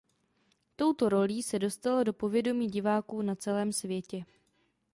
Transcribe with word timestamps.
Touto 0.75 1.09
rolí 1.09 1.43
se 1.43 1.59
dostala 1.59 2.03
do 2.03 2.13
povědomí 2.13 2.67
diváků 2.67 3.21
na 3.21 3.35
celém 3.35 3.73
světě. 3.73 4.25